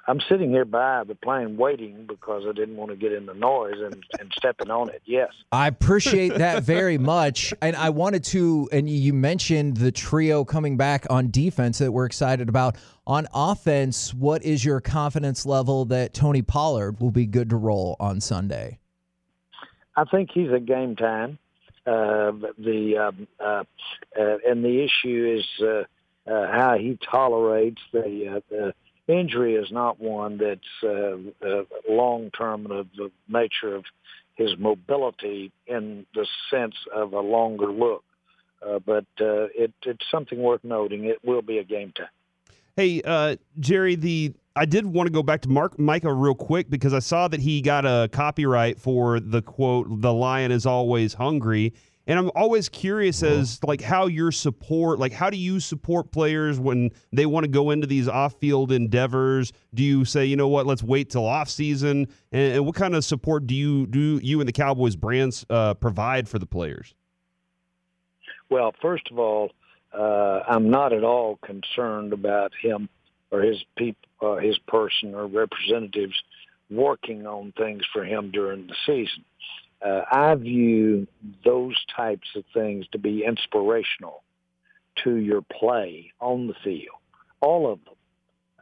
I'm 0.08 0.20
sitting 0.28 0.50
here 0.50 0.66
by 0.66 1.06
the 1.06 1.16
plane 1.16 1.56
waiting 1.56 2.06
because 2.06 2.44
I 2.46 2.52
didn't 2.52 2.76
want 2.76 2.92
to 2.92 2.98
get 2.98 3.14
in 3.14 3.26
the 3.28 3.34
noise 3.34 3.78
and, 3.78 4.04
and 4.20 4.30
stepping 4.36 4.70
on 4.70 4.90
it. 4.90 5.02
Yes. 5.06 5.30
I 5.54 5.68
appreciate 5.68 6.36
that 6.36 6.64
very 6.64 6.98
much. 6.98 7.54
And 7.62 7.78
I 7.78 7.92
wanted 7.92 8.26
to, 8.26 8.68
and 8.74 8.90
you 8.90 9.14
mentioned 9.14 9.78
the 9.78 9.90
trio 9.90 10.44
coming 10.44 10.76
back 10.76 11.06
on 11.10 11.32
defense 11.32 11.78
that 11.78 11.94
we're 11.94 12.06
excited 12.06 12.50
about. 12.50 12.76
On 13.08 13.26
offense, 13.34 14.14
what 14.14 14.44
is 14.44 14.66
your 14.66 14.82
confidence 14.82 15.46
level 15.46 15.86
that 15.86 16.14
Tony 16.14 16.42
Pollard 16.42 17.00
will 17.00 17.12
be 17.12 17.26
good 17.26 17.50
to 17.52 17.56
roll 17.56 17.96
on 18.00 18.20
Sunday? 18.20 18.81
I 19.96 20.06
think 20.06 20.30
he's 20.34 20.52
a 20.52 20.60
game 20.60 20.96
time. 20.96 21.38
Uh, 21.86 22.32
the 22.60 22.98
um, 22.98 23.28
uh, 23.40 23.64
uh, 24.20 24.38
and 24.48 24.64
the 24.64 24.84
issue 24.84 25.40
is 25.40 25.64
uh, 25.64 25.84
uh, 26.32 26.52
how 26.52 26.78
he 26.78 26.98
tolerates 27.12 27.82
the, 27.92 28.36
uh, 28.36 28.40
the 28.50 28.74
injury 29.08 29.56
is 29.56 29.72
not 29.72 30.00
one 30.00 30.38
that's 30.38 30.62
uh, 30.84 31.18
uh, 31.46 31.64
long 31.90 32.30
term 32.32 32.70
of 32.70 32.88
the 32.96 33.12
nature 33.28 33.76
of 33.76 33.86
his 34.36 34.52
mobility 34.58 35.52
in 35.68 36.06
the 36.14 36.28
sense 36.50 36.76
of 36.94 37.14
a 37.14 37.20
longer 37.20 37.72
look. 37.72 38.04
Uh, 38.66 38.78
but 38.78 39.06
uh, 39.20 39.50
it, 39.56 39.74
it's 39.84 40.06
something 40.12 40.40
worth 40.40 40.64
noting. 40.64 41.06
It 41.06 41.18
will 41.24 41.42
be 41.42 41.58
a 41.58 41.64
game 41.64 41.92
time. 41.98 42.08
Hey, 42.78 43.02
uh, 43.04 43.38
Jerry, 43.60 43.96
the 43.96 44.34
I 44.56 44.66
did 44.66 44.86
want 44.86 45.08
to 45.08 45.14
go 45.14 45.24
back 45.24 45.42
to 45.42 45.50
Mark 45.50 45.80
Micah 45.80 46.14
real 46.14 46.36
quick 46.36 46.70
because 46.70 46.94
I 46.94 47.00
saw 47.00 47.28
that 47.30 47.40
he 47.40 47.62
got 47.62 47.86
a 47.86 48.10
copyright 48.12 48.80
for 48.80 49.20
the 49.20 49.42
quote 49.42 50.02
"The 50.02 50.14
lion 50.14 50.52
is 50.52 50.66
always 50.66 51.14
hungry." 51.14 51.74
And 52.08 52.18
I'm 52.18 52.32
always 52.36 52.68
curious 52.68 53.22
as 53.22 53.64
like 53.64 53.80
how 53.80 54.08
your 54.08 54.32
support, 54.32 55.00
like 55.00 55.14
how 55.14 55.30
do 55.30 55.38
you 55.38 55.60
support 55.60 56.12
players 56.12 56.60
when 56.60 56.90
they 57.14 57.26
want 57.28 57.46
to 57.46 57.48
go 57.48 57.70
into 57.70 57.86
these 57.86 58.08
off-field 58.08 58.72
endeavors? 58.72 59.54
Do 59.74 59.84
you 59.84 60.04
say, 60.04 60.26
you 60.26 60.36
know 60.36 60.48
what, 60.48 60.66
let's 60.66 60.82
wait 60.82 61.12
till 61.12 61.26
off 61.26 61.48
season? 61.48 62.08
And, 62.32 62.56
and 62.56 62.66
what 62.66 62.76
kind 62.76 62.96
of 62.96 63.06
support 63.06 63.46
do 63.46 63.54
you 63.54 63.86
do 63.88 64.20
you 64.22 64.42
and 64.42 64.50
the 64.50 64.54
Cowboys 64.54 64.96
brands 64.96 65.46
uh, 65.50 65.76
provide 65.76 66.28
for 66.28 66.40
the 66.40 66.48
players? 66.48 66.94
Well, 68.50 68.74
first 68.82 69.10
of 69.12 69.20
all, 69.20 69.52
uh, 69.94 70.42
I'm 70.48 70.70
not 70.70 70.92
at 70.92 71.04
all 71.06 71.38
concerned 71.38 72.12
about 72.12 72.52
him 72.62 72.90
or 73.32 73.42
his 73.42 73.64
people, 73.78 74.10
uh, 74.22 74.36
his 74.36 74.58
person 74.68 75.16
or 75.16 75.26
representatives 75.28 76.22
working 76.70 77.26
on 77.26 77.54
things 77.58 77.84
for 77.92 78.04
him 78.04 78.32
during 78.32 78.68
the 78.68 78.76
season 78.86 79.24
uh, 79.82 80.02
I 80.12 80.36
view 80.36 81.08
those 81.44 81.76
types 81.96 82.28
of 82.36 82.44
things 82.54 82.86
to 82.92 83.00
be 83.00 83.24
inspirational 83.26 84.24
to 85.04 85.16
your 85.16 85.42
play 85.42 86.12
on 86.20 86.48
the 86.48 86.54
field, 86.64 86.98
all 87.40 87.72
of 87.72 87.80
them. 87.86 87.94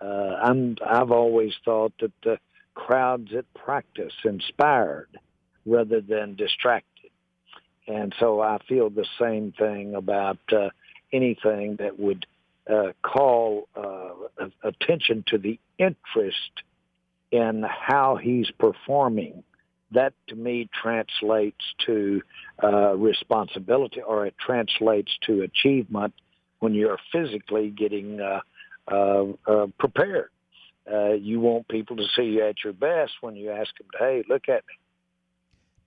Uh, 0.01 0.35
I'm, 0.41 0.77
I've 0.85 1.11
always 1.11 1.53
thought 1.65 1.93
that 1.99 2.13
the 2.23 2.39
crowds 2.73 3.33
at 3.37 3.53
practice 3.53 4.13
inspired 4.23 5.09
rather 5.65 5.99
than 5.99 6.35
distracted. 6.35 7.11
And 7.85 8.13
so 8.19 8.39
I 8.39 8.59
feel 8.69 8.89
the 8.89 9.07
same 9.19 9.51
thing 9.51 9.95
about 9.95 10.37
uh, 10.53 10.69
anything 11.11 11.77
that 11.79 11.99
would 11.99 12.25
uh, 12.69 12.93
call 13.01 13.67
uh, 13.75 14.09
attention 14.63 15.23
to 15.27 15.37
the 15.37 15.59
interest 15.77 16.63
in 17.31 17.63
how 17.63 18.15
he's 18.15 18.49
performing 18.59 19.43
that 19.91 20.13
to 20.27 20.35
me 20.35 20.69
translates 20.71 21.63
to 21.85 22.21
uh, 22.63 22.95
responsibility 22.95 24.01
or 24.01 24.27
it 24.27 24.35
translates 24.39 25.11
to 25.25 25.41
achievement 25.41 26.13
when 26.59 26.73
you're 26.73 26.99
physically 27.11 27.69
getting 27.69 28.19
uh, 28.21 28.41
uh, 28.87 29.67
prepared. 29.79 30.29
You 31.21 31.39
want 31.39 31.67
people 31.67 31.97
to 31.97 32.05
see 32.15 32.23
you 32.23 32.45
at 32.45 32.63
your 32.63 32.73
best 32.73 33.13
when 33.21 33.35
you 33.35 33.51
ask 33.51 33.75
them, 33.77 33.87
hey, 33.97 34.23
look 34.27 34.47
at 34.47 34.63
me. 34.67 34.73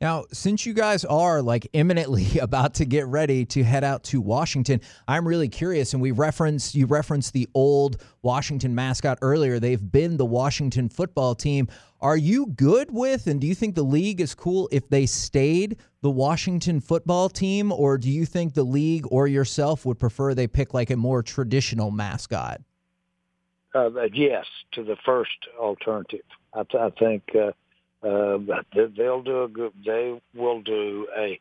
Now, 0.03 0.25
since 0.33 0.67
you 0.67 0.75
guys 0.75 1.05
are 1.05 1.41
like 1.41 1.69
imminently 1.73 2.39
about 2.41 2.75
to 2.75 2.85
get 2.85 3.07
ready 3.07 3.45
to 3.47 3.63
head 3.63 3.85
out 3.85 4.03
to 4.05 4.21
Washington, 4.21 4.81
I'm 5.07 5.27
really 5.27 5.49
curious. 5.49 5.93
And 5.93 6.03
we 6.03 6.11
referenced 6.11 6.75
you 6.75 6.87
referenced 6.87 7.33
the 7.33 7.49
old 7.55 8.03
Washington 8.21 8.75
mascot 8.75 9.21
earlier. 9.23 9.61
They've 9.61 9.93
been 9.93 10.17
the 10.17 10.27
Washington 10.27 10.89
football 10.89 11.37
team. 11.37 11.69
Are 12.01 12.17
you 12.17 12.47
good 12.47 12.91
with, 12.91 13.29
and 13.29 13.41
do 13.41 13.47
you 13.47 13.55
think 13.55 13.77
the 13.77 13.85
league 13.85 14.21
is 14.21 14.35
cool 14.35 14.69
if 14.73 14.89
they 14.89 15.07
stayed 15.07 15.77
the 16.01 16.11
Washington 16.11 16.81
football 16.81 17.29
team, 17.29 17.71
or 17.71 17.97
do 17.97 18.11
you 18.11 18.27
think 18.27 18.55
the 18.55 18.65
league 18.65 19.07
or 19.09 19.29
yourself 19.29 19.87
would 19.87 20.01
prefer 20.01 20.35
they 20.35 20.49
pick 20.49 20.75
like 20.75 20.91
a 20.91 20.97
more 20.97 21.23
traditional 21.23 21.93
mascot? 21.93 22.61
Uh, 23.73 23.89
yes, 24.13 24.47
to 24.73 24.83
the 24.83 24.97
first 25.05 25.47
alternative. 25.57 26.25
I, 26.55 26.65
th- 26.65 26.83
I 26.83 26.91
think. 26.91 27.23
Uh, 27.37 27.53
uh, 28.03 28.39
they'll 28.75 29.23
do 29.23 29.45
a 29.45 29.49
good. 29.49 29.73
They 29.85 30.21
will 30.35 30.63
do 30.63 31.07
a 31.17 31.41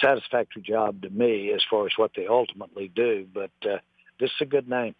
satisfactory 0.00 0.62
job 0.62 1.02
to 1.02 1.10
me 1.10 1.52
as 1.52 1.62
far 1.70 1.86
as 1.86 1.92
what 1.96 2.12
they 2.16 2.26
ultimately 2.26 2.90
do. 2.94 3.26
But 3.32 3.50
uh, 3.64 3.78
this 4.18 4.30
is 4.30 4.40
a 4.40 4.46
good 4.46 4.68
name. 4.68 4.94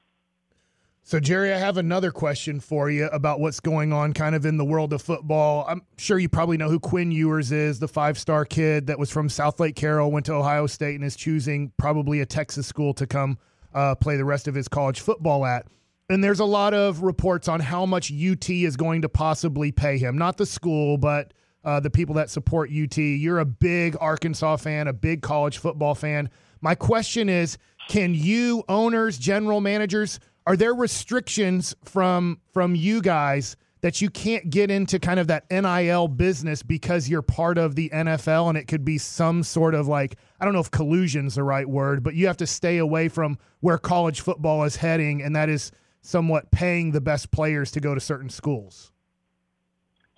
So, 1.02 1.18
Jerry, 1.18 1.52
I 1.52 1.58
have 1.58 1.78
another 1.78 2.10
question 2.10 2.60
for 2.60 2.90
you 2.90 3.06
about 3.06 3.40
what's 3.40 3.58
going 3.58 3.92
on 3.92 4.12
kind 4.12 4.34
of 4.34 4.44
in 4.44 4.58
the 4.58 4.64
world 4.64 4.92
of 4.92 5.00
football. 5.00 5.64
I'm 5.66 5.82
sure 5.96 6.18
you 6.18 6.28
probably 6.28 6.58
know 6.58 6.68
who 6.68 6.78
Quinn 6.78 7.10
Ewers 7.10 7.52
is, 7.52 7.78
the 7.78 7.88
five 7.88 8.18
star 8.18 8.44
kid 8.44 8.86
that 8.88 8.98
was 8.98 9.10
from 9.10 9.28
Southlake 9.28 9.76
Carroll, 9.76 10.12
went 10.12 10.26
to 10.26 10.34
Ohio 10.34 10.66
State, 10.66 10.96
and 10.96 11.04
is 11.04 11.16
choosing 11.16 11.72
probably 11.78 12.20
a 12.20 12.26
Texas 12.26 12.66
school 12.66 12.92
to 12.94 13.06
come 13.06 13.38
uh, 13.74 13.94
play 13.94 14.16
the 14.16 14.24
rest 14.24 14.46
of 14.46 14.54
his 14.54 14.68
college 14.68 15.00
football 15.00 15.46
at. 15.46 15.66
And 16.10 16.24
there's 16.24 16.40
a 16.40 16.44
lot 16.44 16.74
of 16.74 17.02
reports 17.02 17.46
on 17.46 17.60
how 17.60 17.86
much 17.86 18.12
UT 18.12 18.50
is 18.50 18.76
going 18.76 19.02
to 19.02 19.08
possibly 19.08 19.70
pay 19.70 19.96
him. 19.96 20.18
Not 20.18 20.36
the 20.36 20.44
school, 20.44 20.98
but 20.98 21.32
uh, 21.64 21.78
the 21.78 21.88
people 21.88 22.16
that 22.16 22.28
support 22.28 22.68
UT. 22.68 22.98
You're 22.98 23.38
a 23.38 23.44
big 23.44 23.96
Arkansas 24.00 24.56
fan, 24.56 24.88
a 24.88 24.92
big 24.92 25.22
college 25.22 25.58
football 25.58 25.94
fan. 25.94 26.28
My 26.60 26.74
question 26.74 27.28
is 27.28 27.58
can 27.88 28.12
you, 28.12 28.64
owners, 28.68 29.18
general 29.18 29.60
managers, 29.60 30.18
are 30.48 30.56
there 30.56 30.74
restrictions 30.74 31.76
from 31.84 32.40
from 32.52 32.74
you 32.74 33.00
guys 33.02 33.56
that 33.82 34.00
you 34.00 34.10
can't 34.10 34.50
get 34.50 34.70
into 34.70 34.98
kind 34.98 35.20
of 35.20 35.28
that 35.28 35.48
NIL 35.50 36.08
business 36.08 36.62
because 36.62 37.08
you're 37.08 37.22
part 37.22 37.56
of 37.56 37.76
the 37.76 37.88
NFL 37.90 38.48
and 38.48 38.58
it 38.58 38.66
could 38.66 38.84
be 38.84 38.98
some 38.98 39.42
sort 39.42 39.74
of 39.76 39.86
like 39.86 40.16
I 40.40 40.44
don't 40.44 40.54
know 40.54 40.60
if 40.60 40.72
collusion's 40.72 41.36
the 41.36 41.44
right 41.44 41.68
word, 41.68 42.02
but 42.02 42.14
you 42.14 42.26
have 42.26 42.36
to 42.38 42.48
stay 42.48 42.78
away 42.78 43.08
from 43.08 43.38
where 43.60 43.78
college 43.78 44.22
football 44.22 44.64
is 44.64 44.76
heading 44.76 45.22
and 45.22 45.36
that 45.36 45.48
is 45.48 45.70
somewhat 46.02 46.50
paying 46.50 46.92
the 46.92 47.00
best 47.00 47.30
players 47.30 47.70
to 47.72 47.80
go 47.80 47.94
to 47.94 48.00
certain 48.00 48.30
schools? 48.30 48.92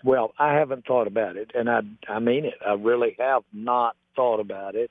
Well, 0.04 0.32
I 0.38 0.54
haven't 0.54 0.86
thought 0.86 1.06
about 1.06 1.36
it, 1.36 1.52
and 1.54 1.70
I 1.70 1.82
I 2.08 2.18
mean 2.18 2.44
it. 2.44 2.58
I 2.66 2.74
really 2.74 3.16
have 3.18 3.44
not 3.52 3.96
thought 4.16 4.40
about 4.40 4.74
it. 4.74 4.90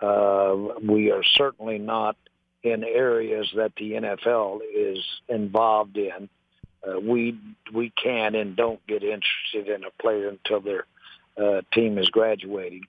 Uh, 0.00 0.74
we 0.82 1.10
are 1.10 1.22
certainly 1.24 1.78
not 1.78 2.16
in 2.62 2.84
areas 2.84 3.50
that 3.56 3.72
the 3.76 3.92
NFL 3.92 4.60
is 4.74 4.98
involved 5.28 5.96
in. 5.96 6.28
Uh, 6.86 7.00
we 7.00 7.38
we 7.72 7.92
can 8.00 8.34
and 8.34 8.56
don't 8.56 8.84
get 8.86 9.02
interested 9.02 9.68
in 9.74 9.84
a 9.84 10.02
player 10.02 10.28
until 10.28 10.60
their 10.60 10.86
uh, 11.36 11.62
team 11.72 11.98
is 11.98 12.08
graduating, 12.10 12.84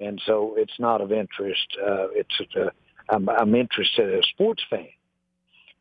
and 0.00 0.20
so 0.24 0.54
it's 0.56 0.78
not 0.78 1.02
of 1.02 1.12
interest. 1.12 1.76
Uh, 1.78 2.08
it's 2.12 2.40
uh, 2.56 2.70
I'm, 3.10 3.28
I'm 3.28 3.54
interested 3.54 4.14
as 4.14 4.24
a 4.24 4.28
sports 4.28 4.64
fan 4.70 4.88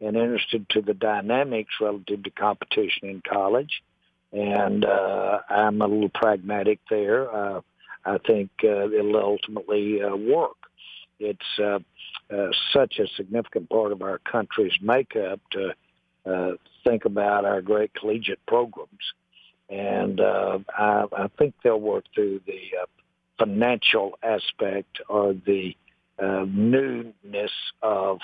and 0.01 0.15
interested 0.15 0.67
to 0.69 0.81
the 0.81 0.93
dynamics 0.93 1.73
relative 1.79 2.23
to 2.23 2.29
competition 2.29 3.09
in 3.09 3.21
college. 3.27 3.81
And 4.31 4.83
uh, 4.83 5.39
I'm 5.49 5.81
a 5.81 5.87
little 5.87 6.09
pragmatic 6.09 6.79
there. 6.89 7.33
Uh, 7.33 7.61
I 8.03 8.17
think 8.19 8.49
uh, 8.63 8.89
it'll 8.89 9.17
ultimately 9.17 10.01
uh, 10.01 10.15
work. 10.15 10.57
It's 11.19 11.59
uh, 11.59 11.79
uh, 12.33 12.49
such 12.73 12.99
a 12.99 13.07
significant 13.15 13.69
part 13.69 13.91
of 13.91 14.01
our 14.01 14.19
country's 14.19 14.73
makeup 14.81 15.39
to 15.51 15.73
uh, 16.25 16.51
think 16.83 17.05
about 17.05 17.45
our 17.45 17.61
great 17.61 17.93
collegiate 17.93 18.45
programs. 18.45 19.13
And 19.69 20.19
uh, 20.19 20.59
I, 20.77 21.05
I 21.15 21.27
think 21.37 21.55
they'll 21.63 21.79
work 21.79 22.05
through 22.13 22.41
the 22.45 22.61
uh, 22.81 22.85
financial 23.39 24.17
aspect 24.21 24.99
or 25.09 25.33
the 25.33 25.75
uh, 26.19 26.45
newness 26.47 27.51
of 27.81 28.19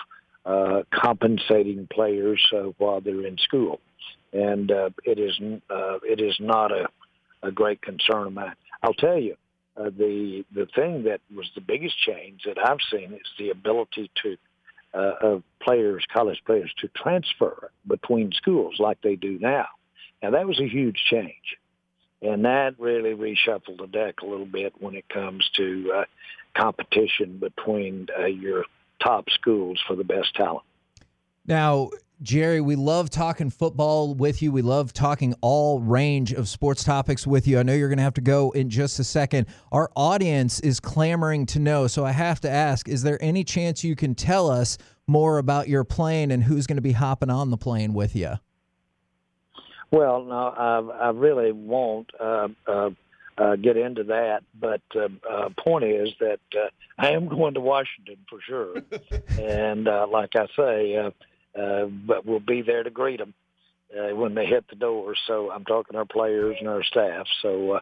uh, 0.46 0.82
compensating 0.94 1.88
players 1.92 2.42
uh, 2.56 2.72
while 2.78 3.02
they're 3.02 3.26
in 3.26 3.38
school, 3.38 3.80
and 4.34 4.72
uh, 4.72 4.90
it 5.04 5.20
is 5.20 5.40
uh, 5.70 6.00
it 6.04 6.20
is 6.20 6.36
not 6.40 6.72
a, 6.72 6.88
a 7.44 7.52
great 7.52 7.82
concern 7.82 8.28
of 8.28 8.34
mine. 8.34 8.56
I'll 8.82 8.94
tell 8.94 9.20
you, 9.20 9.36
uh, 9.78 9.86
the 9.86 10.44
the 10.54 10.68
thing 10.76 11.04
that 11.04 11.22
was 11.36 11.50
the 11.56 11.62
biggest 11.62 11.96
change 12.00 12.42
that 12.46 12.58
I've 12.58 12.80
seen 12.92 13.14
is 13.14 13.28
the 13.38 13.52
ability 13.52 14.10
to 14.24 14.38
uh, 14.94 15.14
of 15.22 15.44
players, 15.62 16.04
college 16.12 16.42
players, 16.46 16.74
to 16.80 16.90
transfer 16.90 17.72
between 17.88 18.32
schools 18.34 18.76
like 18.80 19.02
they 19.02 19.16
do 19.16 19.40
now. 19.40 19.68
Now 20.22 20.32
that 20.32 20.48
was 20.48 20.60
a 20.60 20.68
huge 20.68 21.00
change, 21.10 21.58
and 22.22 22.46
that 22.46 22.80
really 22.80 23.14
reshuffled 23.14 23.78
the 23.80 23.88
deck 23.88 24.22
a 24.22 24.26
little 24.26 24.46
bit 24.46 24.74
when 24.80 24.96
it 24.96 25.08
comes 25.08 25.50
to 25.56 25.92
uh, 25.96 26.04
competition 26.56 27.38
between 27.38 28.08
uh, 28.20 28.26
your 28.26 28.66
top 29.04 29.26
schools 29.30 29.80
for 29.88 29.96
the 29.96 30.04
best 30.04 30.36
talent. 30.36 30.64
Now, 31.46 31.90
Jerry, 32.22 32.62
we 32.62 32.76
love 32.76 33.10
talking 33.10 33.50
football 33.50 34.14
with 34.14 34.44
you. 34.44 34.52
We 34.52 34.62
love 34.62 34.94
talking 34.94 35.34
all 35.42 35.80
range 35.82 36.34
of 36.34 36.48
sports 36.48 36.84
topics 36.84 37.26
with 37.26 37.48
you. 37.48 37.58
I 37.58 37.64
know 37.64 37.74
you're 37.74 37.90
going 37.90 37.98
to 37.98 38.04
have 38.04 38.14
to 38.14 38.22
go 38.22 38.52
in 38.52 38.70
just 38.70 39.00
a 39.00 39.04
second. 39.04 39.48
Our 39.72 39.90
audience 39.96 40.60
is 40.60 40.80
clamoring 40.80 41.48
to 41.48 41.60
know, 41.60 41.88
so 41.88 42.06
I 42.06 42.12
have 42.12 42.40
to 42.42 42.50
ask 42.50 42.88
is 42.88 43.02
there 43.02 43.18
any 43.24 43.44
chance 43.44 43.84
you 43.84 43.96
can 43.96 44.14
tell 44.14 44.52
us 44.52 44.78
more 45.08 45.40
about 45.40 45.68
your 45.68 45.84
plane 45.84 46.30
and 46.30 46.44
who's 46.44 46.68
going 46.68 46.78
to 46.78 46.82
be 46.82 46.92
hopping 46.92 47.32
on 47.32 47.50
the 47.50 47.58
plane 47.58 47.94
with 47.94 48.16
you? 48.16 48.34
Well, 49.90 50.24
no, 50.24 50.54
I, 50.56 51.08
I 51.08 51.10
really 51.10 51.52
won't 51.52 52.12
uh, 52.20 52.50
uh, 52.68 52.92
uh, 53.38 53.56
get 53.56 53.78
into 53.78 54.04
that. 54.06 54.44
But 54.60 54.82
uh, 54.96 55.10
uh, 55.30 55.50
point 55.58 55.86
is 55.86 56.10
that 56.20 56.40
uh, 56.56 56.70
I 56.98 57.12
am 57.12 57.28
going 57.28 57.54
to 57.56 57.62
Washington 57.62 58.18
for 58.30 58.40
sure, 58.42 58.76
and 59.40 59.88
uh, 59.88 60.08
like 60.12 60.36
I 60.36 60.48
say, 60.56 60.96
uh, 60.96 61.60
uh, 61.60 61.86
but 61.86 62.26
we'll 62.26 62.40
be 62.40 62.62
there 62.62 62.84
to 62.84 62.90
greet 62.90 63.20
them 63.20 63.34
uh, 63.98 64.16
when 64.16 64.36
they 64.36 64.46
hit 64.46 64.66
the 64.70 64.76
door. 64.76 65.16
So 65.28 65.52
I'm 65.52 65.66
talking 65.66 65.96
our 65.96 66.06
players 66.06 66.58
and 66.60 66.70
our 66.70 66.84
staff. 66.84 67.28
So 67.42 67.74
uh, 67.74 67.80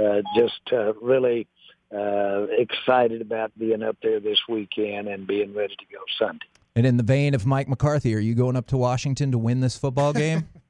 uh, 0.00 0.22
just 0.36 0.60
uh, 0.72 0.94
really 0.94 1.46
uh, 1.94 2.46
excited 2.50 3.20
about 3.20 3.56
being 3.58 3.82
up 3.82 3.96
there 4.02 4.20
this 4.20 4.38
weekend 4.48 5.08
and 5.08 5.26
being 5.26 5.54
ready 5.54 5.74
to 5.76 5.84
go 5.92 6.00
Sunday. 6.18 6.46
And 6.76 6.86
in 6.86 6.96
the 6.96 7.02
vein 7.02 7.34
of 7.34 7.44
Mike 7.44 7.68
McCarthy, 7.68 8.14
are 8.14 8.20
you 8.20 8.34
going 8.34 8.54
up 8.54 8.68
to 8.68 8.76
Washington 8.76 9.32
to 9.32 9.38
win 9.38 9.60
this 9.60 9.76
football 9.76 10.12
game? 10.12 10.48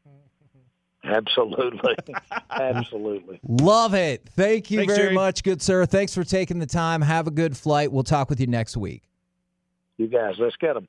Absolutely. 1.09 1.95
Absolutely. 2.51 3.41
Love 3.47 3.95
it. 3.95 4.29
Thank 4.37 4.71
you 4.71 4.81
Thanks, 4.81 4.95
very 4.95 5.07
Jerry. 5.07 5.15
much, 5.15 5.43
good 5.43 5.63
sir. 5.63 5.87
Thanks 5.87 6.15
for 6.15 6.25
taking 6.25 6.59
the 6.59 6.67
time. 6.67 7.01
Have 7.03 7.27
a 7.27 7.31
good 7.31 7.57
flight. 7.57 7.91
We'll 7.91 8.03
talk 8.05 8.29
with 8.29 8.41
you 8.41 8.47
next 8.47 8.77
week. 8.77 9.03
You 9.97 10.07
guys, 10.07 10.35
let's 10.39 10.57
get 10.57 10.75
them. 10.75 10.87